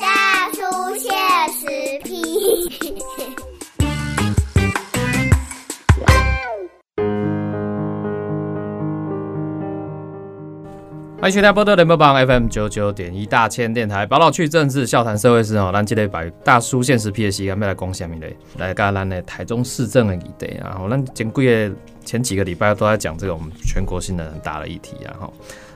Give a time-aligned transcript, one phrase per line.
[0.00, 1.12] 大叔现
[1.52, 1.66] 实
[2.02, 2.22] 批。
[11.20, 18.34] 欢迎收听波多联播榜 FM 九九点一大千电台，宝岛区政治笑谈社会事哦，咱这个把大叔现实 P 的时间要来讲什么嘞？
[18.56, 25.30] 来跟咱的台中市政的议题啊，然后咱前几个前几个礼拜都在讲这个我们全国性的很大的议题啊，哈，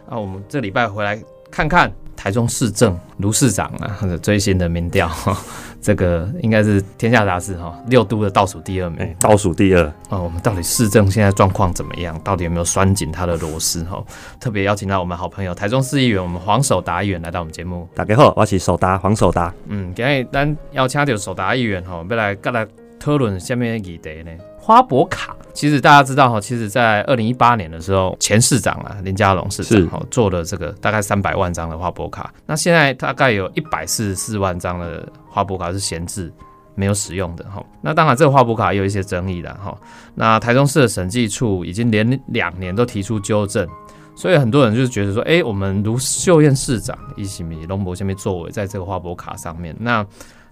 [0.08, 1.22] 那我们这礼拜回来
[1.52, 5.36] 看看台中市政卢市长啊的最新的民调，哈，
[5.82, 9.84] 这个应该是天下杂志哈六都的倒数第二名，哎，倒数第二。
[10.08, 12.18] 哦，我们到底市政现在状况怎么样？
[12.24, 13.84] 到底有没有拴紧他的螺丝？
[13.84, 14.02] 哈，
[14.40, 17.86] 特别邀请到我们好朋友台中市议员我们黄守达议员来到我们节目。
[17.94, 19.52] 大家好，我是守达黄守达。
[19.66, 22.66] 嗯，今日咱邀请到守达议员哈，要来跟来
[23.02, 24.30] 讨论下面的议题呢。
[24.58, 36.32] 花博卡，其实大家知道哈，其实在二零一八年的时候，前市长啊林佳龙市长哈做了这个大概三百万张的花博卡，那现在大概有一百四十四万张的花博卡是闲置。
[36.74, 39.76] 没有使用的哈，那当然这个花博卡也有一些争议的哈。
[40.14, 43.68] 那台中市的审计处已经连两年都提出纠正，
[44.16, 50.02] 所以很多人就是觉得说，哎，我们卢秀燕市长一起米龙博下面作为在这个花博卡上面，那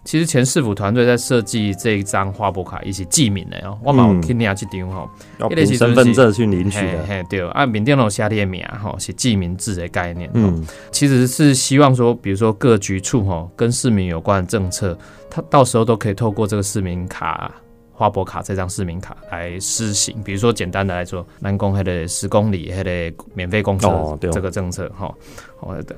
[0.04, 14.96] 其实前市府团队在设计这一张花博卡一起记名的哦，我嘛有听你去丢哈，要凭身份证去领取的，嘿对，按缅甸那种下列名哈，是记名制的概念，嗯，其实是希望说，比如说各局处哈跟市民有关的政策。
[15.32, 17.54] 它到时候都可以透过这个市民卡、
[17.92, 20.20] 花博卡这张市民卡来施行。
[20.24, 25.06] 比如说，简单的来说，南宫还得十公里还得免费公车这个政策哈。
[25.06, 25.14] 哦，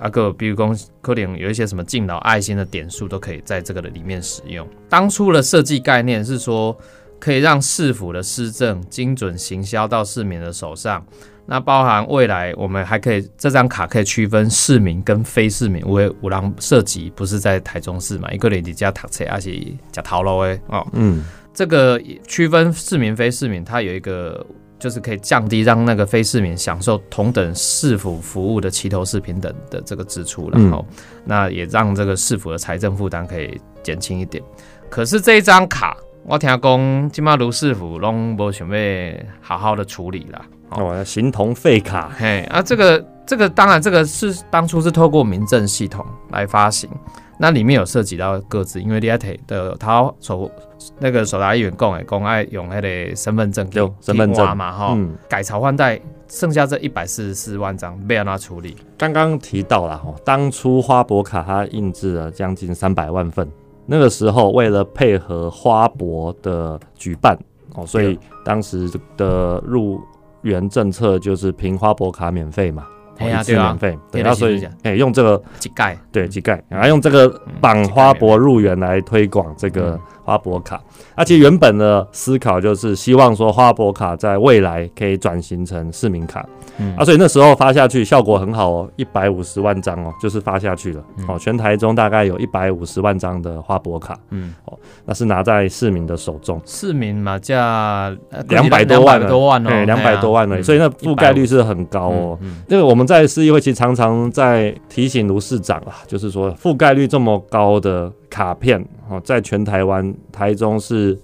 [0.01, 4.67] 阿哥，比如讲，可能有一些什么敬老爱心的点数都可以在这个的里面使用。
[4.89, 6.77] 当初的设计概念是说，
[7.21, 11.05] 可以让市府的施政精准行销到市民的手上。
[11.45, 15.83] 那包含未来，我们还可以这张卡可以区分市民跟非市民。
[15.87, 18.31] 为五郎涉及不是在台中市嘛？
[18.31, 19.61] 一个人你加塔车，而且
[19.91, 20.87] 加桃楼诶哦。
[20.93, 24.47] 嗯，这个区分市民非市民，它有一个
[24.83, 30.85] 就是可以降低让那个非市民享受同等市府服务的齐头式平等的这个支出，然后
[31.25, 34.43] 那也让这个市府的财政负担可以减轻一点。
[34.91, 40.45] 可是这一张卡，我听讲今嘛卢市府拢无想备好好的处理啦。
[40.71, 46.91] 哦，形同废卡，嘿啊，这个这个当然这个是当初是透过民政系统来发行，
[47.39, 50.51] 那里面有涉及到各自，因为 Liat 的他手
[50.99, 54.99] 那个手达议员讲诶公爱用那个身份证就身份证嘛哈，
[55.29, 58.77] 改朝换代，剩下这一百四十四万张被让他处理。
[58.97, 63.49] 刚刚提到了哈，当初花博卡它印制了将近三百万份，
[63.87, 67.37] 那个时候为了配合花博的举办
[67.75, 70.01] 哦，所以当时的入
[70.43, 72.87] 园政策就是凭花博卡免费嘛，
[73.19, 77.29] 一次免费，对啊，所以哎用这个乞丐，对乞丐，然后用这个
[77.61, 79.99] 绑花博入园来推广这个。
[80.25, 80.81] 花博卡，
[81.15, 86.47] 而且原本的思考就是希望说花博卡在未来可以转型成市民卡，
[86.79, 98.17] 嗯，啊，所以那时候发下去效果很好哦，一百五十万张哦，就是发下去了，哦，全台中大概有一百五十万张的花博卡，嗯，哦，那是拿在市民的手中，市民嘛价
[98.49, 108.11] 两百多万多万哦，对，两百多万了，所以那覆盖率是很高哦，这个我们在市议会其实常常在提醒卢市长啊，就是说覆盖率这么高的。
[108.33, 111.19] 卡片哦，在全台湾，台中是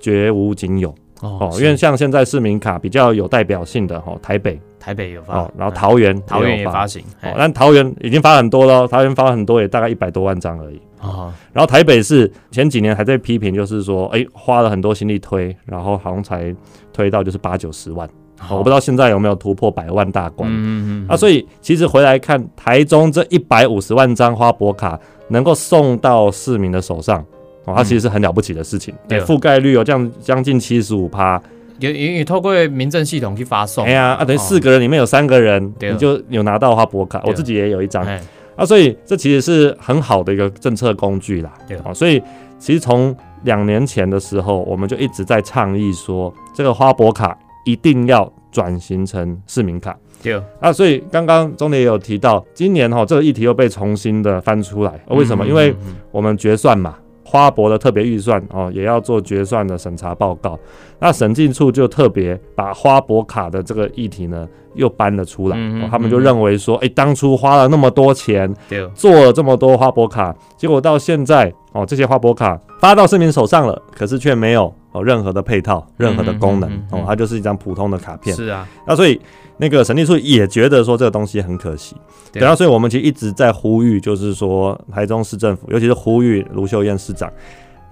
[0.00, 0.88] 绝无仅有。
[1.20, 1.50] 哦。
[1.58, 4.58] 因为像现在市民卡比较有代表性的哦，台北。
[4.80, 6.86] 台北有发，然后桃园桃园也发。
[6.86, 10.80] 行，哦，但桃园已经发很多了，桃园发很多也大概一百多万张而已。
[11.00, 11.32] 哦。
[11.54, 16.54] 然后台北是前几年还在批评，就是说哎花了很多心力推，然后好像才
[16.92, 18.08] 推到就是八九十万，
[18.50, 20.50] 我不知道现在有没有突破百万大关。
[20.50, 21.06] 嗯嗯嗯。
[21.08, 24.98] 啊，所以其实回来看台中这一百五十万张花博卡。
[25.28, 27.18] 能够送到市民的手上，
[27.64, 28.94] 哦，它其实是很了不起的事情。
[29.08, 31.42] 对，覆盖率有将将近七十五趴，
[31.78, 33.86] 也也也透过民政系统去发送。
[33.86, 37.22] 哎呀，啊，等于四个人里面有三个人，你就有拿到花博卡。
[37.24, 38.06] 我自己也有一张，
[38.54, 41.50] 啊，所以这其实是很好的一个政策工具啦。
[41.66, 42.22] 对，啊，所以
[42.58, 49.96] 其实从两年前的时候，我们就一直在倡议说，这个花博卡一定要转型成市民卡。
[50.22, 50.40] 对。
[50.60, 55.46] 啊，所以刚刚钟理也有提到，今年哈这个议题又被重新的翻出来，为什么？
[55.46, 55.74] 因为
[56.10, 60.58] 我们决算嘛，花博的特别预算哦，也要做决算的审查报告，
[60.98, 65.56] 那审计处就特别把花博卡的这个议题呢又搬了出来，
[65.90, 68.52] 他们就认为说，哎，当初花了那么多钱，
[68.94, 78.34] 做了这么多花博卡，结果到现在哦，这些花博卡发到市民手上了，可是却没有哦任何的配套、任何的功能哦，它就是一张普通的卡片。
[78.34, 79.20] 是啊，那所以
[79.58, 81.94] 那个审计处也觉得说这个东西很可惜。
[82.32, 87.30] 对啊，所以我们其实一直在呼吁，就是说台中市政府，尤其是呼吁卢秀燕市长，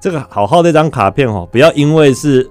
[0.00, 2.50] 这个好好的一张卡片哦，不要因为是。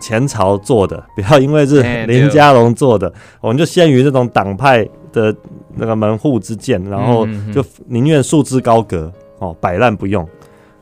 [0.00, 3.10] 前朝做的，不要因为是林家龙做的，
[3.40, 5.34] 我们就限于这种党派的
[5.76, 10.28] 那个门户之见，然后就宁愿束之高阁哦，摆烂不用。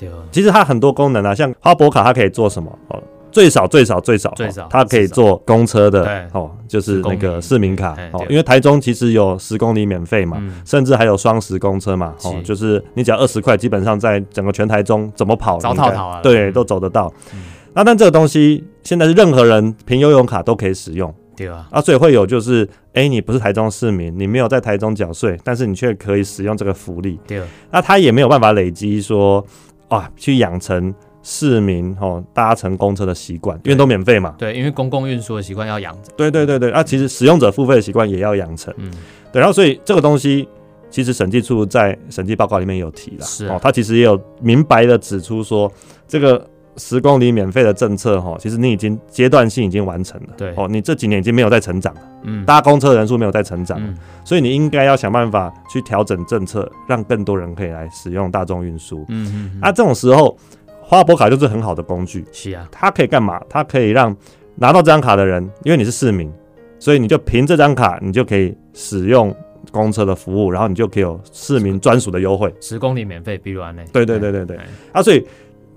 [0.08, 2.70] 对，其实它很多功能啊，像花博卡，它可以做什么？
[2.88, 17.12] 哦，最少最少最少最少，它可以做公车的哦，就是那个市民卡哦，因为台中其实有十公里免费嘛，甚至还有双十公车嘛，哦，就是你只要二十块，基本上在整个全台中怎么跑，早套套对，都走得到。
[17.74, 27.40] 那但这个东西现在是任何人凭游泳卡都可以使用，对啊，啊，所以会有就是，哎，你不是台中市民，你没有在台中缴税，但是你却可以使用这个福利，对
[27.70, 29.42] 那他也没有办法累积说，
[29.92, 30.92] 哇，去养成
[31.22, 38.90] 市民哦搭乘公车的习惯，因为都免费嘛，对，因为公共运输的习惯要养成，对对对对，啊，其实使用者付费的习惯也要养成，嗯，
[39.32, 40.48] 对，然后所以这个东西
[40.90, 45.70] 其实审计处在审计报告里面有提了，是哦，他其实也有明白的指出说
[46.08, 46.44] 这个。
[46.76, 53.78] 十公里免费的政策，哈，其实你已经阶段性已经完成了，对，哦，你这几年已经没有在成长了，嗯，搭公车人数没有在成长，
[54.24, 60.34] 所以你应该要想办法去调整政策，让更多人可以来使用大众运输，嗯嗯，啊，这种时候
[60.80, 63.38] 花博卡就是很好的工具，是啊，它可以干嘛？
[63.50, 64.16] 它可以让
[64.54, 66.32] 拿到这张卡的人，因为你是市民，
[66.78, 69.34] 所以你就凭这张卡，你就可以使用
[69.70, 74.58] 公车的服务，然后你就可以有市民专属的优惠，十公里免费，比如安内，对对对对对，
[74.90, 75.22] 啊，所以。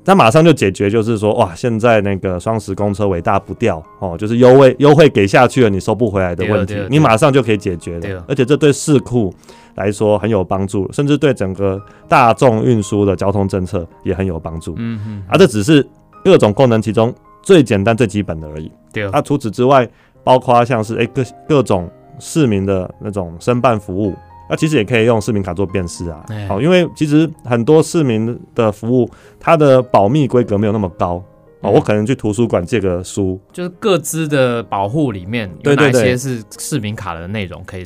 [0.05, 8.23] 那马上就解决，就是说，哇，现在那个双十公车尾大不掉哦，就是优惠优惠给下去了，你收不回来的问题，你马上就可以解决了。
[8.27, 9.33] 而且这对市库
[9.73, 14.75] 来说很有帮助，甚至对整个大众运输的交通政策也很有帮助。
[14.77, 15.85] 嗯嗯，啊，这只是
[16.23, 18.71] 各种功能其中最简单最基本的而已。
[18.93, 19.09] 对。
[19.11, 19.89] 那除此之外，
[20.23, 24.13] 包括像是哎各各种市民的那种申办服务。
[24.49, 29.09] 那其实也可以用市民卡做辨识啊，好，因为其实很多市民的服务，
[29.39, 31.23] 它的保密规格没有那么高
[31.61, 31.71] 哦。
[31.71, 37.83] 我可能去图书馆借个书，就是各自的保护里面有哪些是市民卡的内容可以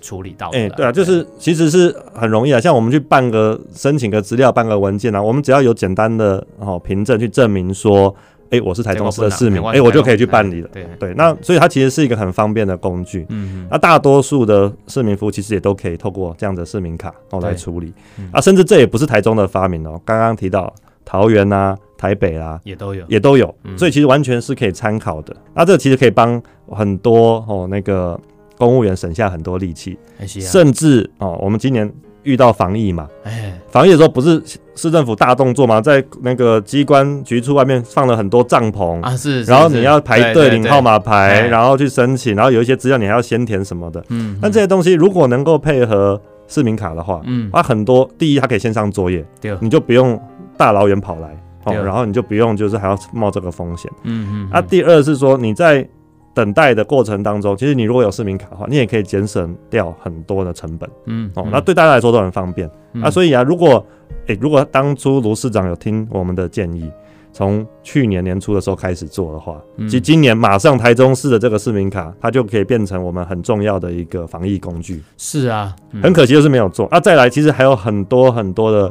[0.00, 0.48] 处理到？
[0.50, 8.14] 哎，对啊，就是其实是很容易啊，像我们去办个申请个资料，办个文件啊，我们只要有简单的哦凭证去证明说。
[8.52, 10.68] 哎，我是台中市的市民，哎，我就可以去办理了。
[10.70, 13.24] 对对，那所以它其实是一个很方便的工具。
[13.30, 17.94] 嗯那大多数的市民服务其实也都可以透过这样的市民卡哦来处理。
[18.30, 20.70] 啊，甚至这也不是台中的发明哦，刚刚提到
[21.02, 23.54] 桃园啊、台北啊，也都有，也都有。
[23.74, 25.34] 所以其实完全是可以参考的。
[25.54, 28.20] 那这其实可以帮很多哦那个
[28.58, 31.90] 公务员省下很多力气，甚至哦，我们今年。
[32.24, 34.42] 遇到防疫嘛，哎，防疫的时候不是
[34.74, 35.80] 市政府大动作嘛？
[35.80, 50.20] 在那个机关局处外面放了很多帐篷啊，是，然后你要排队领号码牌，然后去申请，然后有一些资料你还要先填什么的，嗯，但这些东西如果能够配合市民卡的话，嗯，它很多，第一它可以线上作业，对，你就不用
[50.56, 51.28] 大老远跑来，
[51.64, 55.86] 哦，然后你就不用就是还要冒这个风险，嗯嗯，啊，第二是说你在。
[56.34, 60.88] 等待的过程当中，其实你如果有市民卡的话，你也可以节省掉很多的成本。
[61.06, 62.70] 嗯，哦，那对大家来说都很方便。
[63.02, 63.84] 啊，所以啊，如果
[64.26, 66.90] 诶，如果当初卢市长有听我们的建议，
[67.32, 75.02] 从去年年初的时候开始做的话，其实今年马上台中市的这个市民卡，它就可以变成我们很重要的一个防疫工具。
[75.18, 76.88] 是啊，很可惜就是没有做。
[76.90, 78.90] 那再来，其实还有很多很多的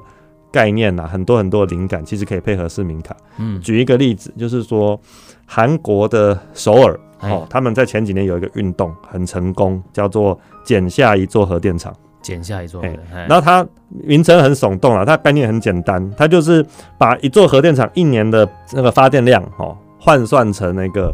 [0.52, 3.16] 概念呐，很多很多的灵感，其实可以配合市民卡。
[3.38, 5.00] 嗯，举一个例子，就是说
[5.46, 7.00] 韩国的首尔。
[7.22, 11.94] 哦，他们在前几年有一个运动很成功，叫做“减下一座核电厂”。
[12.22, 16.64] 减下一座，然后它名称很耸动啊，它概念很简单，它就是
[16.96, 21.12] 把一座核电厂一年的那个发电量哦换算成那个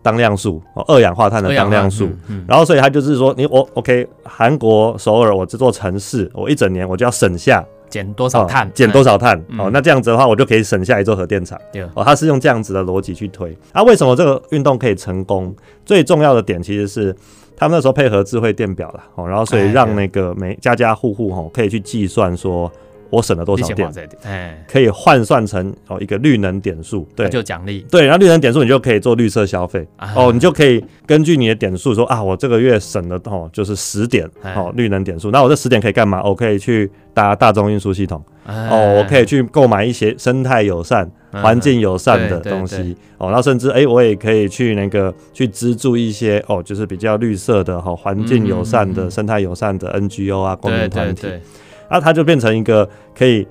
[0.00, 2.08] 当量数哦，二氧化碳的当量数，
[2.46, 7.64] 然后所以它就是说，你我 OK，韩国首尔我这座城市，我一整年我就要省下。
[7.88, 8.70] 减多少碳？
[8.72, 9.38] 减多少碳？
[9.58, 11.58] 哦，那这样子的话，我就可以省下一座核电厂。
[11.94, 13.56] 哦，他是用这样子的逻辑去推。
[13.72, 15.54] 啊，为什么这个运动可以成功？
[15.84, 17.14] 最重要的点其实是
[17.56, 19.04] 他们那时候配合智慧电表了。
[19.14, 22.70] 哦，然后所以让那个每家家户户哈可以去计算说。
[23.14, 23.90] 我省了多少电？
[24.24, 29.86] 哎，可以换算成哦一个绿能点数，对，就奖励，对，然后绿能点数你就可以做绿色消费。
[30.14, 36.22] 哦，你就可以根据你的点数说啊，我这个月省了哦就是十点哦绿能点数，那我这十点可以干嘛？
[36.22, 38.22] 我可以去搭大众运输系统。
[38.46, 42.94] 哦，我可以去购买一些生态友善、环境友善的东西。
[43.16, 51.26] 哦，然后甚至哎我也可以去那个去资助一些哦就是比较绿色的哈环境友善的生态友善的 NGO 啊公民团体。
[51.90, 53.46] 那它就变成一个可以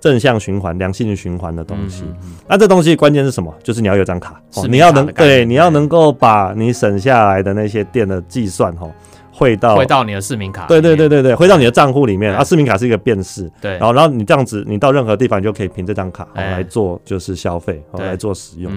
[0.00, 2.04] 正向循环、良性循环的东西。
[2.48, 3.54] 那这东西关键是什么？
[3.62, 8.88] 就是你要有张卡，你要能对，你要能够把你省下来的那些电的计算哈。
[9.36, 12.32] 汇到汇到你的市民卡，对对对对对，汇到你的账户里面。
[12.32, 13.72] 啊，市民卡是一个辨识，对。
[13.72, 18.72] 然后，然后你这样子，你到任何地方，你就可以凭这张卡来做，就是消费，来做使用。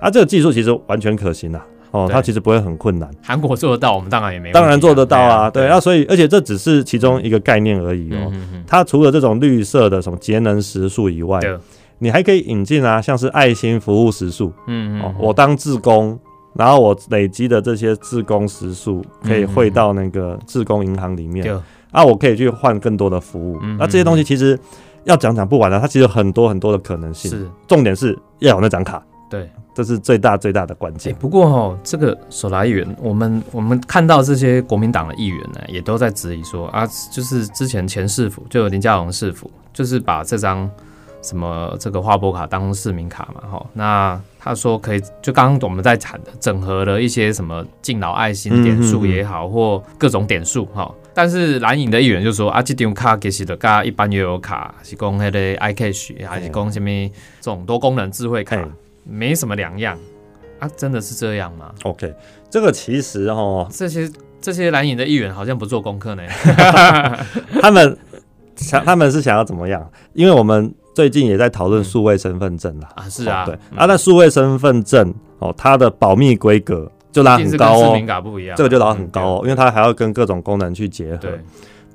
[0.00, 3.10] 啊，这个技术其实完全可行的，哦，它其实不会很困难。
[3.22, 4.52] 韩国做得到，我们当然也没。
[4.52, 5.66] 当然做得到啊，对。
[5.66, 8.32] 啊，所以，而且这只是其中一个概念而已哦。
[8.66, 11.40] 它除了这种绿色的什么节能时数以外，
[11.98, 14.52] 你还可以引进啊，像是爱心服务时数。
[14.66, 15.14] 嗯嗯。
[15.18, 16.18] 我当志工。
[16.58, 21.54] 然后我累积的这些自工时数可以汇到那个自工银行里面，
[21.90, 23.60] 啊，我可以去换更多的服务。
[23.78, 24.58] 那这些东西其实
[25.04, 27.30] 要讲讲不完了，它其实有很多很多的可能性。
[27.30, 29.04] 是，重点是要有那张卡。
[29.28, 31.14] 对，这是最大最大的关键。
[31.16, 40.70] 不过哈，这个手来员，我们我们看到这些国民党的议员呢，也都在质疑说啊，就是之前前市府就林佳龙市府，就是把这张。
[41.22, 50.88] 什么这个花博卡当市民卡嘛，哈，那他说可以，就刚刚我们在谈的，整合了一些什么敬老爱心点数也好，或各种点数哈。
[51.12, 56.88] 但是蓝营的议员就说啊，这张卡其实的跟一般悠游卡是讲那个 iCash 还是讲什么
[57.40, 58.56] 这种多功能智慧卡，
[59.08, 59.98] 没什么两样
[60.58, 60.68] 啊？
[60.76, 62.14] 真的是这样吗？OK，
[62.50, 64.10] 这个其实哦，这些
[64.40, 66.22] 这些蓝营的议员好像不做功课呢，
[67.62, 67.96] 他们
[68.56, 69.90] 想他们是想要怎么样？
[70.14, 70.74] 因为我们。
[70.96, 81.40] 最近也在讨论数位身份证了啊，是啊，对啊，那数位身份证哦，它的保密规格就拉很高哦，卡不一样，这个就拉很高哦，因为它还要跟各种功能去结合，对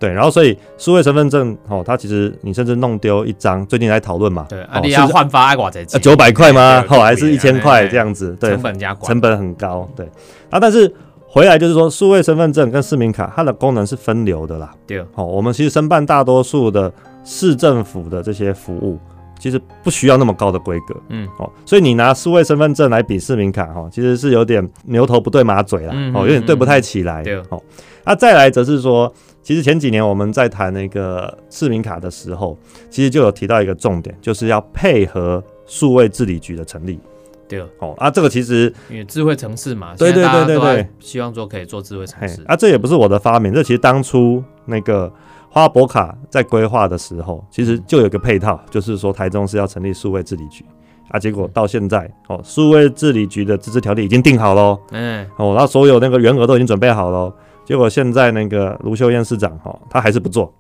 [0.02, 6.84] 对，然后所以数位身份证哦，它其实你甚至弄丢一张，最近在讨论嘛，对，你要换发爱挂才九百块吗？
[6.90, 8.36] 哦，还是一千块这样子？
[8.40, 10.06] 对，成本加成本很高，对。
[10.50, 10.92] 啊，但是
[11.28, 16.92] 回来就是说，数位身份证跟市民卡它的功能是分流的啦，对，哦，我们其实申办大多数的
[17.24, 19.00] 市政府的这些服务。
[19.40, 27.60] 其实不需要那么高的规格，嗯，哦，所以你拿数位身份证来比市民卡，哈，其实是有点牛头不对马嘴啦，哦，有点对不太起来，对，哦，
[28.06, 32.58] 那再来则是说，其实前几年我们在谈那个市民卡的时候，
[32.90, 37.00] 其实就有提到一个重点，就是要配合数位治理局的成立，
[37.48, 45.12] 对，哦，啊，这个其实因为智慧城市嘛，对对对对对，希望说可以做智慧城市，啊，这也不是我的发明，这其实当初那个。
[45.54, 50.64] 花博卡在规划的时候，其实就有个配套，就是说台中是要成立数位治理局
[51.10, 51.20] 啊。
[51.20, 57.34] 结果到现在，哦，数位治理局的自治条例已经定好喽，嗯，哦，那所有那个员额都已经准备好喽。
[57.66, 60.54] 结果现在那个卢秀燕市长，哈，他还是不做，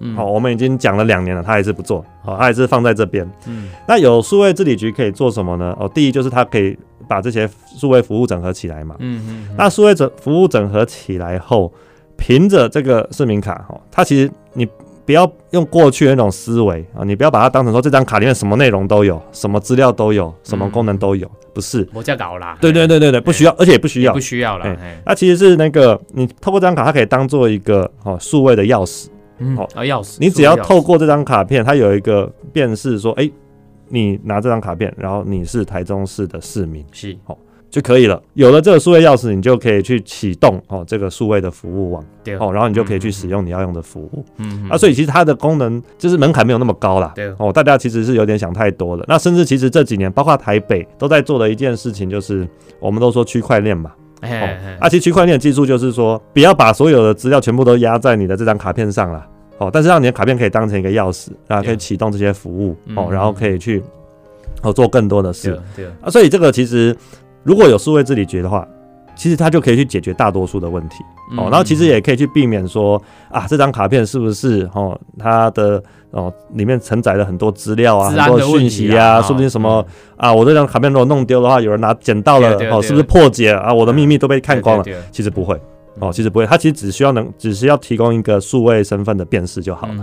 [0.00, 3.28] 嗯，好，我们已经讲了两年了，他还是不做，好，他还是放在这边。
[3.46, 5.76] 嗯，那有数位治理局可以做什么呢？
[5.78, 11.72] 哦，第一就是他可以把这些数位服务整合起来嘛，嗯嗯，那数位整服务整合起来后。
[12.16, 14.64] 凭着这个市民卡哈，他其实你
[15.06, 21.86] 不要用过去那种思维啊，你不要把它当成说这张卡里面什么内容都有，什么资料都有，什么功能都有，不是。
[21.92, 22.56] 我叫搞啦。
[22.60, 24.76] 对对对对对，不需要，而且也不需要，不需要了。
[25.04, 29.08] 它其实是那个你透过这张卡，它可以当做一个哦数位的钥匙。
[29.56, 30.16] 哦啊钥匙。
[30.20, 33.30] 你只要透过这张卡片，它有一个辨识，说哎，
[33.88, 36.84] 你拿这张卡片，然后你是台中市的市民。
[36.92, 37.16] 是。
[37.24, 37.36] 好。
[37.74, 38.22] 就可以了。
[38.34, 42.04] 有了这个数位钥匙，你就可以去启动哦这个数位的服务网，
[42.38, 44.24] 哦，然后你就可以去使用你要用的服务。
[44.36, 47.10] 嗯，啊，所以其实它的功能就是门槛没有那么高啦。
[47.16, 49.04] 对哦，大家其实是有点想太多了。
[49.08, 52.46] 那甚至其实这几年，包括台北都在做的一件事情，就是
[52.78, 53.90] 我们都说区块链嘛。
[54.20, 59.26] 哎，啊，其实区块链技术就是说，不要把所有的资料全部都压在你的这张卡片上了，
[59.58, 63.82] 哦，但是让你的卡片可以当成一个钥匙，啊，可以启动这些服务，哦，然后可以去
[64.62, 65.60] 哦做更多的事。
[65.74, 66.96] 对啊，所以这个其实。
[67.44, 68.66] 如果有数位治理局的话，
[69.14, 70.96] 其实它就可以去解决大多数的问题
[71.36, 71.46] 哦。
[71.48, 79.86] 然后其实也可以去避免说啊，这张卡片是不是哦，它的哦里面承载了很多资料啊，很多讯息啊，说不定什么
[80.16, 83.72] 啊，我这张卡片如果弄丢的话，有人拿捡到了哦，是不是破解啊？
[83.72, 84.84] 我的秘密都被看光了？
[85.12, 85.54] 其实不会
[86.00, 89.94] 哦，其实不会，它其实只需要能，只是要提供一个数位身份的辨识就好了。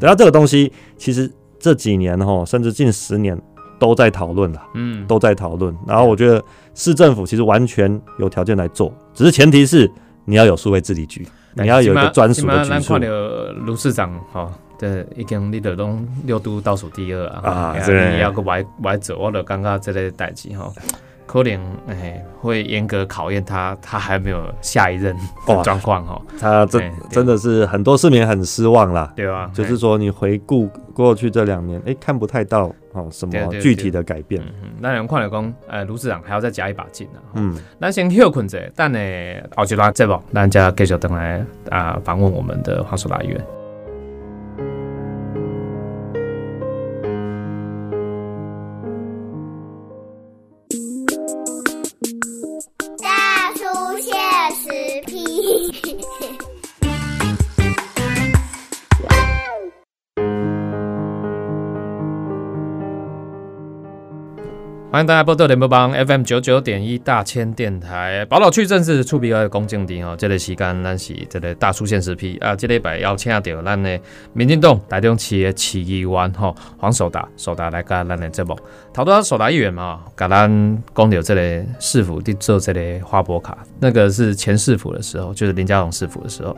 [0.00, 3.38] 等到这个东西，其实这几年哈，甚至近十年。
[3.78, 5.74] 都在讨论了，嗯，都在讨论。
[5.86, 6.42] 然后我觉得
[6.74, 9.90] 市政府其实完全有条件来做，只是前提是
[10.24, 12.96] 你要有数位治理局，你要有一个专属的局处。
[13.66, 20.72] 卢市长哈，对，已经你得拢六都倒数第二啊，啊你要个歪歪走，我就刚刚这类代志哈。
[21.42, 25.16] 可能哎，会严格考验他，他还没有下一任
[25.64, 26.22] 状况哈。
[26.38, 29.12] 他真真的是很多市民很失望啦。
[29.16, 34.40] 对啊，就是说你回顾过去这两年，哎，看不太到哦什么具体的改变。
[34.78, 37.18] 那人看了讲，呃，卢市长还要再加一把劲啊。
[37.34, 38.98] 嗯，那先休困者，但呢，
[39.56, 43.44] 后一段节目，大家继续等来啊访问我们的黄叔来源。
[64.94, 74.00] 欢迎大家波到联播帮 FM 九九点一大千电台，宝岛区正式出比个公正地哦，这个时间咱是这个大出现实批啊，这礼拜邀请到咱的
[74.34, 78.56] 民进党台中市的市议员吼黄守达，守达来甲咱的节目，
[78.92, 80.48] 头多守达议员嘛，甲咱
[80.94, 86.56] 讲到这个市府去做这个花博卡，那个是前市府的时候，就是林佳龙市府的时候，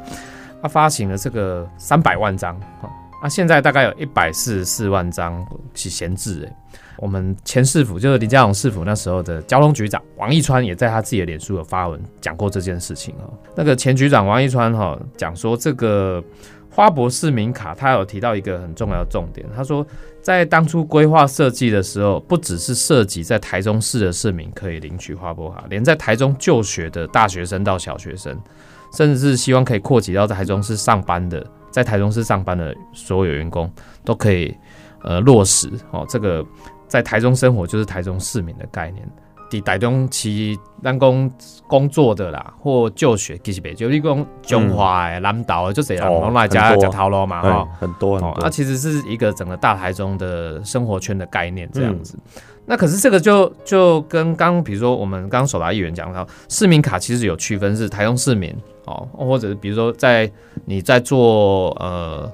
[0.61, 2.55] 他发行了这个三百万张，
[3.20, 5.44] 啊，现在大概有一百四十四万张
[5.75, 6.52] 是闲置诶。
[6.99, 13.32] 我们前市府就是林佳龙市府那时候的交通局长王一川也在他自己的脸书有发文讲过这件事情哦。
[13.54, 16.23] 那个前局长王一川哈讲说，这个
[16.70, 19.87] 花博市民卡他有提到一个很重要的重点，他说
[20.23, 28.35] 在当初规划设计的时候，不只是涉及在台中市的市民可以领取花博卡，连在台中就学的大学生到小学生，
[28.94, 31.46] 甚至是希望可以扩及到在台中市上班的，
[31.76, 33.71] 在台中市上班的所有员工
[34.04, 34.56] 都可以
[35.02, 36.42] 呃落实哦这个。
[36.88, 39.04] 在台中生活就是台中市民的概念，
[39.50, 41.28] 伫台中其咱工
[41.66, 52.16] 工作的啦，或就学其实北就你讲中华诶、南岛就这样，拢来家家套路嘛哈，很多哦，那其实是一个整个大台中的生活圈的概念这样子。
[52.64, 58.54] 那可是这个就就跟刚比如说我们刚刚首达议员讲到市民卡其实有区分是台中市民
[58.87, 60.31] 哦，或者是比如说在
[60.64, 62.33] 你在坐呃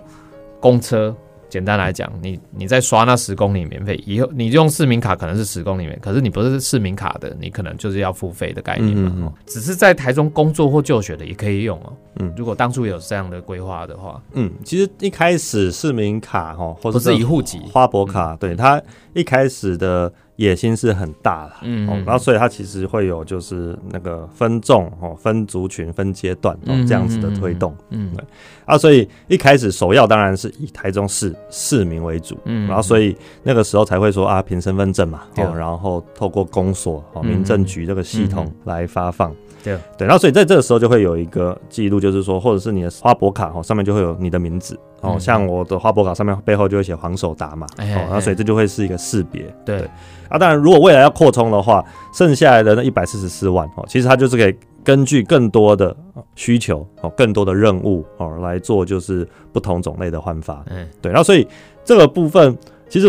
[0.60, 1.14] 公车。
[1.48, 9.30] 简单来讲，你你在刷那十公里免费以后，你用市民卡可能是十公里免，可是你不是市民卡的，你可能就是要付费的概念嘛。
[9.44, 11.92] 只是在台中工作或就学的也可以用哦。
[12.20, 18.80] 嗯，如果当初有这样的规划的话，嗯，其实一开始市民卡哈，或者是一户籍花博卡，对它
[19.12, 20.10] 一开始的。
[20.36, 28.24] 野心是很大的，嗯，然后所以它其实会有就是那个分众哦，分族群、分阶段哦这样子的推动，嗯，对。
[28.64, 39.34] 啊，所以一开始首要当然是以台中市市民为主，嗯，然后所以那个时候才会说啊，凭身份证嘛，哦，然后透过公所哦、民政局这个系统来发放。
[39.62, 49.44] 对对，然后所以在这个时候就会有一个记录，就是说，或者是你的花博卡哦，上面就会有你的名字哦，像我的花博卡上面背后就会写黄守达嘛，哦，那所以这就会是一个识别。
[49.64, 49.88] 对
[50.28, 55.94] 啊，当然如果未来要扩充的话，剩下来的那一百四十四万哦，其实它就是可以根据更多的
[56.34, 60.64] 需求哦，更多的任务哦来做，就是不同种类的换发。
[60.70, 61.46] 嗯，对，然后所以
[61.84, 62.56] 这个部分
[62.88, 63.08] 其实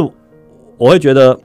[0.77, 1.37] 我会觉得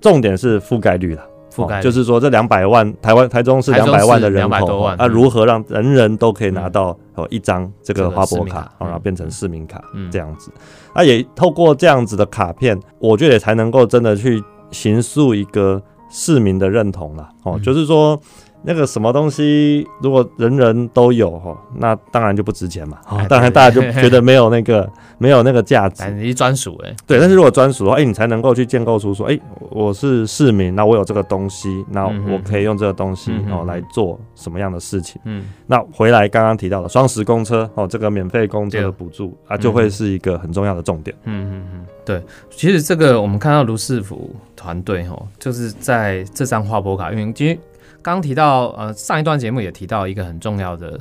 [0.00, 1.26] 重点是覆盖率了。
[1.52, 10.50] 覆盖就是说，这两百万台湾台中是两百万的人口啊，如何让人人都可以拿到哦一张这个花博卡，然后变成市民卡这样子，
[10.94, 18.20] 那也透过这样子的卡片，我觉得也才能够真的去形塑一个市民的认同了哦，就是说。
[18.62, 22.98] 那个什么东西，如果人人都有哈，那当然就不值钱嘛。
[23.28, 26.08] 当然大家就觉得没有那个 没有那个价值。
[26.10, 27.18] 你专属哎，对。
[27.18, 29.38] 但是如果专属的话，哎，你才能够去建构出说，哎，
[29.70, 35.20] 我是市民，那我有这个东西，那我可以用这个东西哦来做什么样的事情？
[35.24, 35.44] 嗯。
[35.66, 41.16] 那回来刚刚提到的双十公车哦，这个免费公车的补助啊，就会是一个很重要的重点。
[41.24, 42.22] 嗯嗯嗯，对。
[42.50, 47.58] 其实这个我们看到卢世福团队哦，就是在这张画博卡，因为今天。
[48.02, 50.98] 刚提到，呃，上一段节目也提到一个很重要的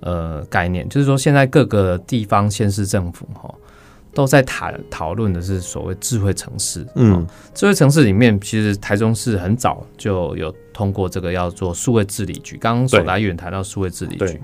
[0.00, 3.52] 呃概念，就是说现在各个地方县市政府哈
[4.14, 6.86] 都在谈讨论的是所谓智慧城市。
[6.94, 12.58] 嗯，智慧城市里面，其实台中市很早就有通过这个要做数位治理局。
[12.58, 14.38] 刚刚所达议员谈到数位治理局，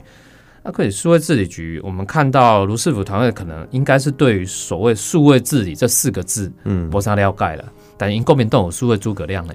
[0.64, 7.64] 那可以数位治理局，我们看到卢市府团队可能应该是对于所谓数位治理这四个字，嗯，不上了解了。
[7.98, 9.54] 但因国民党有数位诸葛亮嘞，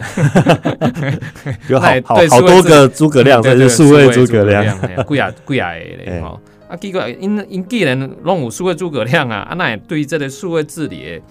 [1.70, 4.78] 有好好好多个诸葛亮，这是数位诸葛亮，
[5.08, 6.40] 贵啊贵啊嘞吼！
[6.68, 11.22] 啊，结果因因既然拢有数位诸葛亮啊，啊那对这个数位治理。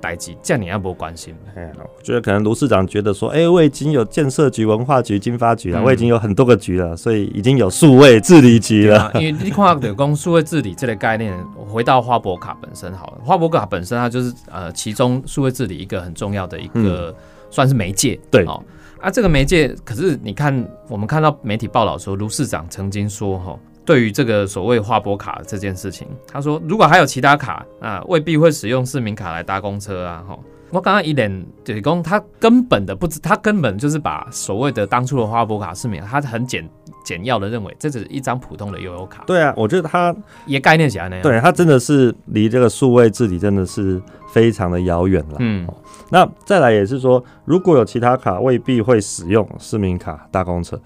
[0.00, 1.34] 代际，这样你要不关心？
[1.54, 9.10] 哎，我觉得可能卢市长觉得说，哎，我已经有建设局、文化局、经发局了，我已经有很多个局了，所以已经有数位治理局了。
[9.14, 11.36] 因为你看，的公数位治理这类概念，
[11.68, 13.18] 回到花博卡本身好了。
[13.24, 17.14] 花博卡本身它就是呃，其中数位治理一个很重要的一个
[17.50, 18.18] 算是媒介。
[18.30, 18.62] 对哦，
[19.00, 23.58] 啊，这个媒介，可是你看，我们看到媒体报道说，卢市长曾经说哈。
[23.84, 30.24] 对于这个所谓花博卡这件事情，他说如果还有其他卡啊，未必会使用市民卡来搭公车啊。
[30.28, 30.38] 哈，
[30.70, 36.68] 我刚刚一脸就是讲，他根本的不知，他根本就是把所谓的当初的花博卡市民，他很简
[37.04, 39.24] 简要的认为这只是一张普通的悠游卡。
[39.26, 40.14] 对啊，我觉得他
[40.46, 41.22] 也概念起来那样。
[41.22, 44.00] 对他真的是离这个数位治理真的是
[44.32, 45.36] 非常的遥远了。
[45.38, 45.66] 嗯，
[46.10, 50.80] 那再来也是说，如果有其他卡，未必会使用市民卡搭公车。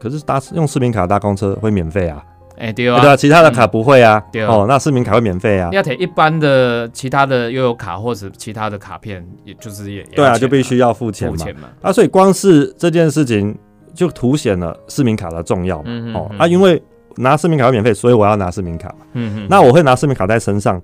[0.00, 2.22] 那可是搭用市民卡搭公车会免费啊？
[2.56, 5.68] 哎对啊，对啊，其他的卡不会啊，对哦，那市民卡会免费啊。
[5.70, 11.46] 你要填一般的其他的悠游卡或者其他的卡片，也就是也对啊，就必须要付钱嘛。
[11.80, 13.56] 啊，所以光是这件事情
[13.94, 15.90] 就凸显了市民卡的重要嘛。
[16.14, 16.82] 哦啊，因为
[17.16, 19.06] 拿市民卡会免费，所以我要拿市民卡嘛。
[19.12, 20.82] 嗯嗯，那我会拿市民卡在身上。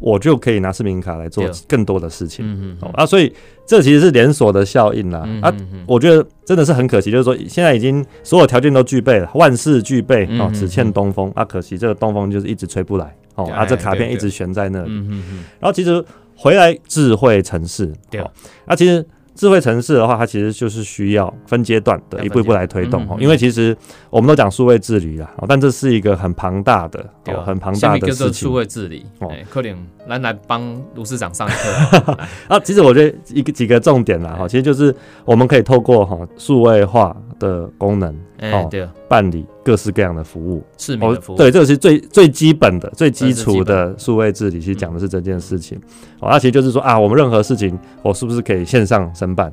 [0.00, 3.32] 我就可以拿市民卡来做更多的事情，嗯嗯，啊，所以
[3.66, 5.54] 这其实是连锁的效应啦，啊，
[5.86, 13.16] 我觉得真的是很可惜，就是说现在已经所有条件都具备了，万事俱备哦，只欠东风啊，可惜这个东风就是一直吹不来。
[13.36, 16.04] 哦，啊，这卡片一直悬在那里，嗯嗯嗯，然后其实
[16.36, 18.20] 回来智慧城市，对，
[18.66, 19.04] 啊，其实。
[19.34, 23.16] 智慧城市的话，它其实就是需要分阶段的一步一步来推动哦。
[23.18, 23.76] 因为其实
[24.10, 27.04] 我们都讲数位治理啦，但这是一个很庞大的、
[27.44, 28.48] 很庞大的事情。
[28.48, 32.16] 数位治理哦，可能来来帮卢市长上课
[32.48, 32.60] 啊。
[32.60, 34.94] 其实我觉得一个几个重点啦哈，其实就是
[35.24, 38.70] 我们可以透过哈数位化的功能哦，
[39.08, 41.36] 办理各式各样的服务，市民的服务。
[41.36, 45.78] 对，这个是最最基本的、最基础的数位治理，其实讲的是这件事情。
[46.20, 49.52] 哦，那其实就是说啊，我们任何事情，我是不是可以线上申办？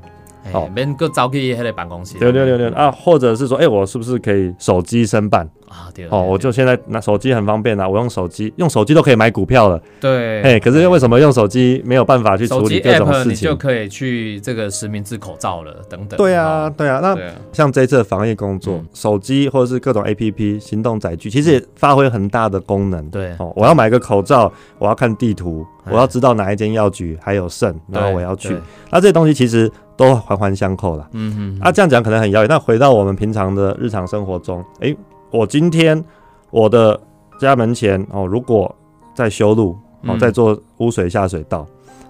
[0.53, 2.17] 哦，免个早去迄个办公室。
[2.17, 5.47] 对对对对啊，或者是说，哎，我是不是可以手机申办？
[5.67, 6.05] 啊，对。
[6.09, 9.81] 哦，我就现在拿手机很方便啊，我用手机，用手机都可以买股票了。
[9.99, 10.41] 对。
[10.41, 13.31] 哎，可是为什么用手机没有办法去处理各种事情？
[13.31, 16.17] 你就可以去这个实名制口罩了，等等。
[16.17, 16.99] 对啊，对啊。
[17.01, 17.15] 那
[17.53, 23.09] 像这次的防疫工作，手机或者是各种 A P P 行动载具，其实也发挥很大的功能。
[23.09, 23.33] 对。
[23.37, 28.57] 哦，我要买个口罩，我要看地图，我要知道哪一间药局还有剩，然后我要去。
[28.89, 29.71] 那这些东西其实。
[30.01, 34.95] 都环环相扣了，嗯哼，啊，这样讲可能很遥远，但回到我们平常的日常生活中，哎，
[35.31, 36.03] 我今天
[36.49, 36.99] 我的
[37.39, 38.73] 家门前哦，如果
[39.13, 41.65] 在修路哦，在做污水下水道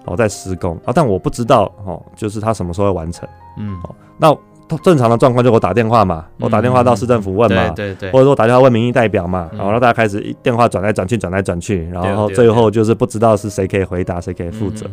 [0.06, 3.28] 哦，在施工啊，但我不知道哦，就是他什么时候会完成，
[3.58, 4.36] 嗯，哦，那。
[4.82, 14.86] 正常的状况就我打电话嘛，我打电话到市政府问嘛，对对，或者说打电话问民意代表嘛，然后让大家开始电话转来转去，转来转去，然后最后就是不知道是谁可以回答，谁可以负责。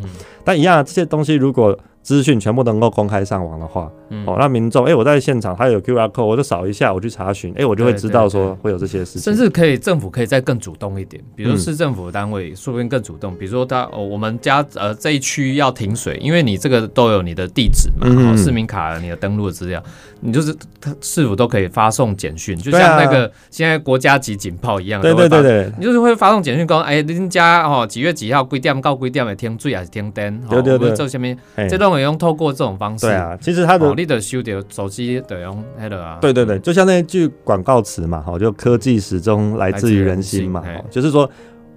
[0.44, 3.90] 但一样，这些东西如果资讯全部能够公开上网的话，
[4.26, 9.22] 哦，那民众，哎，我在现场，他有 QR code，我就扫一下，我去查询，哎，我就会知道说会有这些事情。
[9.22, 19.82] 甚至可以政府可以再更主动一点，比如市政府单位说不定更主动，比如说他哦，我们家呃这一区要停水，因为你这个都有你的地址嘛，市民卡、你的登录资料，
[20.20, 31.36] 你就是他是否都可以发送简讯，就像那个现在国家级警报一样，对对对对，你就是会发送简讯讲，哎，您家哦几月几号几点到几点的停水还是停灯，对对对，做下面
[31.68, 35.64] 这都可以用透过这种方式，对啊，其实它的你的修掉手机的用
[36.20, 41.30] 对对对，就像那句广告词嘛，哈，就科技始终来自于人心嘛，就是说。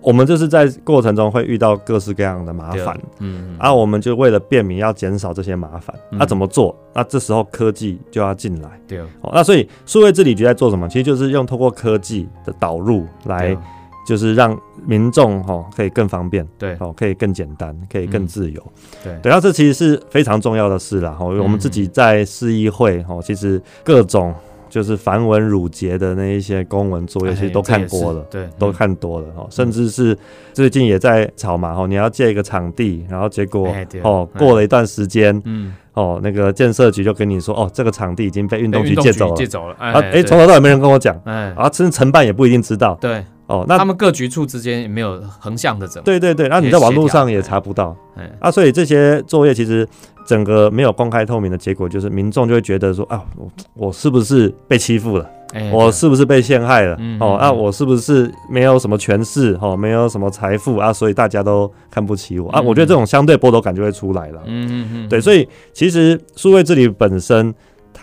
[0.06, 6.78] 我们就是在过程中会遇到各式各样的麻烦，嗯，啊，我们就为了便民要减少这些麻烦，那怎么做？
[6.94, 10.90] 那这时候科技就要进来，对，哦，那所以数位治理局在做什么？
[10.90, 13.58] 其实就是用透过科技的导入来，
[14.06, 18.62] 就是让民众哈可以更方便，对，哦，可以更简单，可以更自由，
[19.04, 21.12] 对，对，那这其实是非常重要的事啦。
[21.12, 24.34] 哈，我们自己在市议会，哈，其实各种。
[24.70, 29.46] 就是繁文缛节的那一些公文作业，其实都看过了，对，都看多了哦。
[29.52, 30.18] 甚至是
[30.52, 43.24] 最近也在吵嘛，哦，你要借一个场地，然后结果哦，过了一段时间，嗯，哦，那个建设局就跟你说，哦，这个场地已经被运动局借走了，借走了，啊，哎，从头到尾没人跟我讲，哎，啊，甚至承办也不一定知道，对。
[43.48, 47.96] 哦，那他们各局处之间也没有横向的整，对对对，那你在网络上也查不到，
[48.40, 49.88] 啊，所以这些作业其实
[50.26, 55.30] 整个没有公开透明的结果，就是民众就会觉得说啊，我我是不是被欺负了？
[55.72, 56.98] 我是不是被陷害了？
[57.20, 59.56] 哦，那我是不是没有什么权势？
[59.62, 60.92] 哦，没有什么财富啊？
[60.92, 62.60] 所以大家都看不起我啊？
[62.60, 64.42] 我觉得这种相对剥夺感就会出来了。
[64.46, 67.54] 嗯嗯嗯，对，所以其实数位治理本身。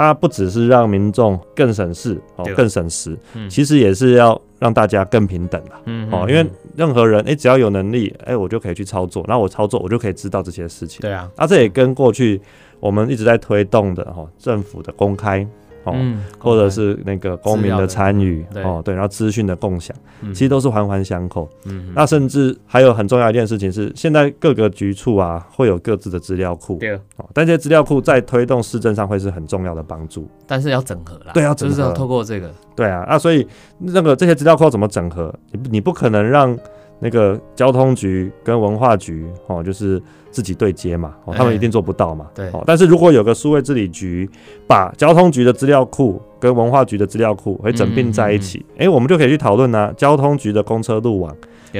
[0.00, 3.16] 它不只是让民众更省事哦，更省时，
[3.50, 6.26] 其实也是要让大家更平等了哦。
[6.28, 11.00] 因为任何人哎，只要有能力哎，我就可以去操作，那我操作我就可以知道这些事情。
[11.02, 12.40] 对啊，那这也跟过去
[12.80, 15.46] 我们一直在推动的哈，政府的公开。
[15.84, 15.94] 哦，
[16.38, 19.96] 或者是那个公民的参与，哦，对，然后资讯的共享，
[20.32, 21.48] 其实都是环环相扣。
[21.64, 30.28] 嗯，那甚至还有很重要一件事情是，现在各个局处啊会有各自的资料库，对，哦，但这些资料库在推动市政上会是很重要的帮助。
[30.46, 33.46] 但是要整合啦，对，要整合，要透过这个，对啊，那所以
[33.78, 35.34] 那个这些资料库怎么整合？
[35.52, 36.56] 你你不可能让
[37.00, 40.00] 那个交通局跟文化局哦，就是。
[40.32, 42.28] 自己对接嘛，哦，他们一定做不到嘛。
[42.32, 44.30] 对，哦，但是如果有个数位治理局，
[44.64, 49.92] 把交通局的资料库跟文化局的资料库会整并在一起，哎，我们就可以去讨论呢。
[49.96, 51.36] 交通局的公车路网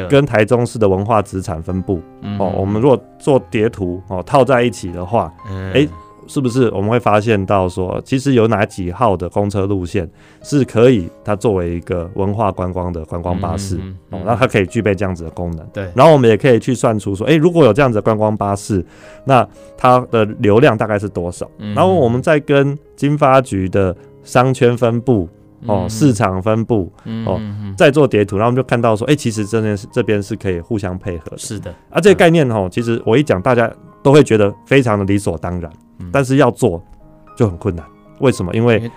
[0.08, 2.00] 跟台中市的文化资产分布，
[2.40, 5.32] 哦，我们如果做叠图哦套在一起的话，
[5.72, 5.86] 哎。
[6.30, 10.08] 是不是我们会发现到说，其实有哪几号的公车路线
[10.44, 13.76] 是可以它作为一个文化观光的观光巴士
[14.10, 15.66] 哦，那它可以具备这样子的功能。
[15.72, 18.84] 对，然后我们也可以去算出说，哎，如果有这样子的观光巴士，
[19.24, 19.44] 那
[19.76, 21.50] 它的流量大概是多少？
[21.58, 25.28] 然后我们再跟经发局的商圈分布。
[25.66, 26.90] 哦，市场分布
[27.26, 27.38] 哦，
[27.76, 31.36] 再做叠图，然后我们就看到说，哎，其实这边是这边是可以互相配合的。
[31.36, 33.70] 是的，啊，这个概念哦，其实我一讲，大家
[34.02, 35.70] 都会觉得非常的理所当然，
[36.12, 36.82] 但是要做
[37.36, 37.84] 就很困难。
[38.20, 38.54] 为什么？
[38.54, 38.90] 因为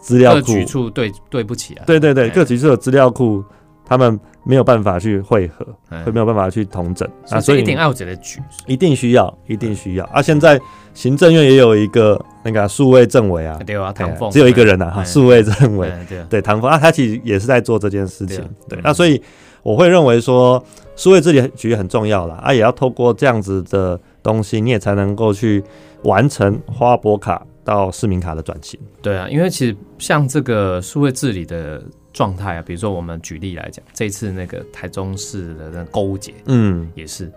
[0.00, 1.84] 资料库处对对不起啊。
[1.86, 3.44] 对对对，各局处的资料库。
[3.84, 5.66] 他们没有办法去汇合，
[6.04, 7.06] 会没有办法去统整。
[7.28, 10.04] 啊，所以一定要这个局，一定需要，一定需要。
[10.06, 10.22] 啊！
[10.22, 10.58] 现在
[10.94, 14.30] 行政院也有一个那个数位政委啊，对啊，唐凤。
[14.30, 15.92] 只有一个人啊，哈，数位政委，
[16.30, 19.20] 对唐凤啊，他其实也是在做这件事情，对，那所以
[19.62, 20.64] 我会认为说，
[20.96, 25.62] 数位治理局很重要了啊，也要透过这样子的东西，你也才能够去
[26.04, 28.78] 完成花博卡到市民卡的转型。
[29.00, 31.82] 对啊，因为其实像这个数位治理的。
[32.14, 37.32] 状态啊，比如说我们举例来讲，这次那个台中市的那购物节，嗯，也是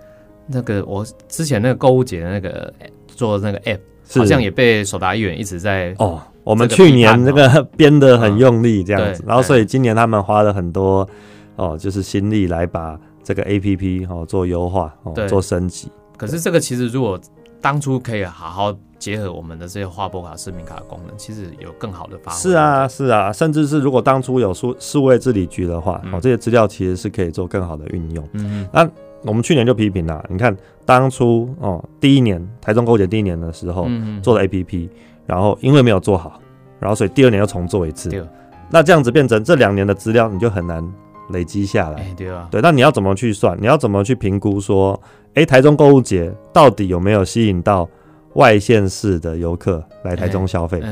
[0.48, 2.74] 那个我之前那个购物节的那个
[3.08, 3.80] 做那个 app，
[4.19, 11.08] 好像也被手达议员一直在哦，我们去年那个编的很用力这样子，然后所以今年他们花了很多
[11.56, 15.89] 哦，就是心力来把这个 app 哦做优化哦做升级。
[16.17, 17.19] 可是这个其实如果
[17.62, 18.75] 当初可以好好。
[18.97, 22.38] 结合我们的这些花博卡、市民卡的功能，其实有更好的发挥。
[22.39, 28.28] 是啊，是啊，甚至是如果当初有数数位治理局的话，哦，这些资料其实是可以做更好的运用。
[28.32, 28.89] 嗯，那
[29.23, 33.88] 我们去年就批评了，你看当初哦，第一年台中勾结第一年的时候
[34.23, 34.89] 做的 APP，
[35.28, 36.39] 然后因为没有做好，
[36.80, 38.25] 然后所以第二年又重做一次。
[38.71, 40.84] 那这样子变成这两年的资料你就很难
[41.30, 42.04] 累积下来。
[42.17, 43.56] 对啊，对，那你要怎么去算？
[43.62, 44.99] 你要怎么去评估说，
[45.36, 47.88] 哎，台中购物节到底有没有吸引到？
[48.36, 50.84] 外县市的游客来台中消费，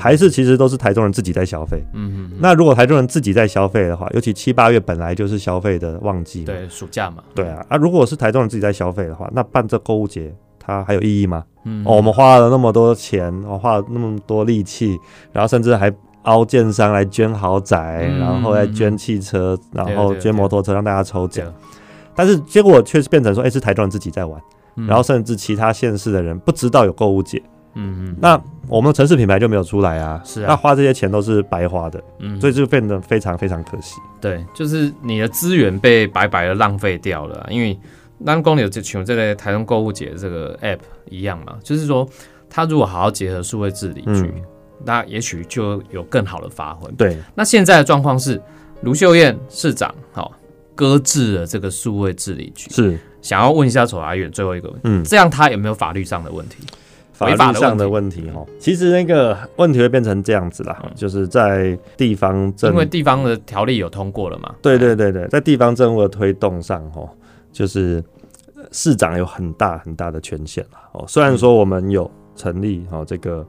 [0.00, 1.84] 还是其实都是台中人自己在消费。
[1.92, 2.38] 嗯嗯。
[2.40, 7.22] 那如果台中人自己在消费的话，尤其七八月本来就是消费的旺季，对，暑假嘛。
[7.34, 11.44] 对啊，啊，如果是台中人自己在消费的话，那办这购物节它还有意义吗？
[11.64, 11.84] 嗯。
[11.84, 14.98] 哦，我们花了那么多钱，我花了那么多力气，
[15.34, 21.46] 然后甚至还凹建商来捐豪宅，然后来捐汽车，然后捐摩托车让大家抽奖，
[22.16, 24.40] 但是结果却是变成说，哎，是台中人自己在玩。
[24.86, 33.98] 然后甚至其他县市的人不知道有购物节，嗯嗯，那我们城市品牌就没有出来啊，是啊，那花这些钱都是白花的，嗯，所以就变得非常非常可惜。
[34.20, 37.74] 对，就是你的资源被白白的浪费掉了，因为
[38.22, 42.06] 当光有这群这个台中购物节这个 app 一样嘛，就是说，
[42.50, 44.30] 他如果好好结合数位治理局，
[44.84, 46.86] 那也许就有更好的发挥。
[46.98, 48.38] 对，那现在的状况是
[48.82, 50.30] 卢秀燕市长好
[50.76, 52.96] 搁置了这个数位治理局，是。
[53.20, 56.58] 想要问一下丑阿远最后一个问题，嗯，这样他有没有法律上的问题？
[57.12, 64.54] 法律上的问题哦，其实那个问题会变成这样子啦，就是在地方政，因为地方的条例有通过了嘛。
[64.62, 67.08] 对对对对，在地方政务的推动上哦，
[67.50, 68.04] 就是
[68.70, 71.04] 市长有很大很大的权限了哦。
[71.08, 73.44] 虽然说我们有成立哦这个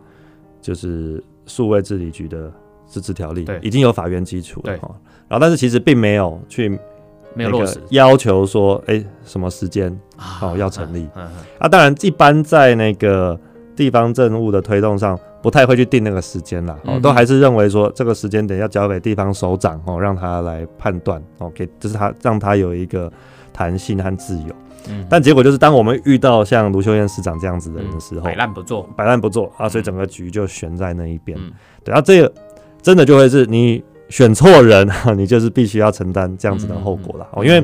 [0.59, 2.51] 就是数位治理局的
[2.87, 4.89] 自治条例，对，已经有法院基础了哈，
[5.27, 6.79] 然后但是其实并没有去。
[7.37, 9.95] 没有落实要求说，哎，什么时间
[10.41, 11.07] 哦要成立？
[11.59, 13.39] 啊，当然，一般在那个
[13.75, 23.11] 地方政务的推动上，不太会去定那个时间啦，哦，都还是认为说这个时间点要交给地方首长哦，让他来判断哦，给就是他让他有一个
[23.53, 24.55] 弹性和自由。
[24.89, 31.37] 嗯，但结果就是，当我们遇到像卢秀燕市长这样子的人的时候，摆烂不做，摆烂不做啊，所以整个局就悬在那一边。
[31.83, 32.33] 对，啊，这个
[32.81, 33.83] 真的就会是你。
[34.09, 37.43] 选错人， 你就是必须要承担这样子的后果了哦。
[37.43, 37.63] 因为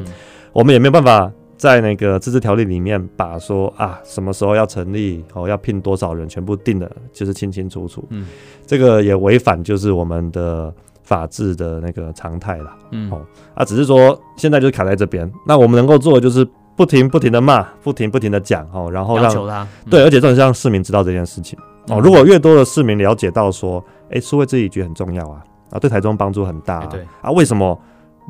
[0.52, 8.04] 我们也没有办法在那个自治条例里面把说啊什么时候要成立哦，要聘多少人，全部定的就是清清楚楚。
[8.10, 8.28] 嗯，
[8.66, 12.76] 这个也违反就是我们的法治的那个常态了。
[12.92, 13.22] 嗯，哦，
[13.54, 15.32] 啊，只是说现在就是卡在这边。
[15.48, 22.00] 那我们能够做的就是不停不停的骂，不停不停的讲哦，然后让对，而且重点是让市民知道这件事情哦。
[22.02, 25.42] 如果越多的市民了解到说，哎，社会治理局很重要啊。
[25.74, 26.86] 啊，对台中帮助很大。
[26.86, 27.78] 对啊，为什么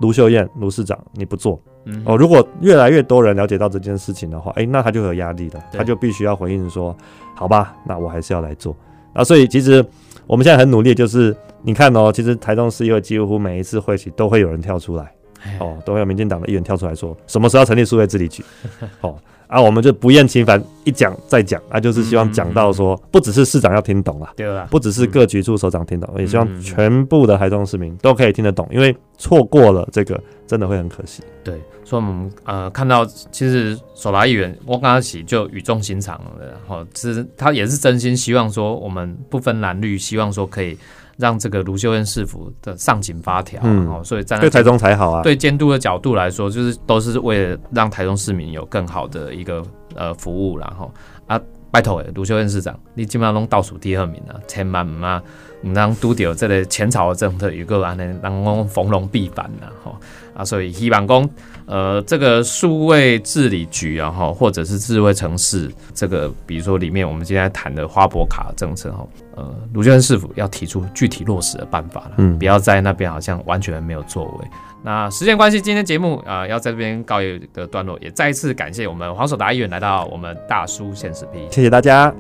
[0.02, 1.60] 卢秀燕卢市长你不做？
[2.06, 6.96] 哦，如果越来越多人了解到这件事情的话，哎，那他就有压力了，他就必须要回应说，
[7.36, 8.74] 好吧，那我还是要来做。
[9.12, 9.86] 啊，所以其实
[10.26, 15.14] 我们现在很努力，就是你看哦，其实台中市议会几乎每一次会期都会有人跳出来，
[15.60, 18.44] 哦，都会有民进党的议员跳出来说，什么时候成立数位治理局？
[19.02, 19.16] 哦。
[19.54, 31.22] 啊，我们就不厌其烦一讲再讲啊，就是希望讲到说，不只是市长要听懂了，对了，不只是各局处首长听懂，也希望全部的台中市民都可以听得懂，因为错过了这个，真的会很可惜。
[31.44, 40.76] 对，所以我们呃看到，其实手拉议员我刚刚起就语重心长的，然后其实他也是真心希望说，我们不分蓝绿，希望说可以。
[41.18, 45.22] 让这个卢秀燕市府的上紧发条，哦，所以站在对台中才好啊。
[45.22, 49.64] 对监督的角度来说，就是都是为了让台中市民有更好的一个
[49.96, 50.92] 呃服务，然后
[51.28, 51.40] 啊，
[51.72, 55.22] 拜托诶，卢秀燕市长，你基本上拢倒数第二名啊，千万唔啊，
[55.62, 59.96] 唔让拄到这个前朝的政策有个安尼，让我逢龙必反呐，吼
[60.34, 61.30] 啊，所以希望讲。
[61.66, 74.48] 呃，这个数位治理局啊，哈，或者是智慧城市，这个比如说里面我们今天谈的花博卡政策，哈，呃，卢建市府要提出具体落实的办法了，嗯，不要在那边好像完全没有作为。
[74.84, 82.14] 那时间关系，今天节目啊，要在这边告一个段落，也再一次感谢我们黄守达议员来到我们大叔现实批，谢谢大家。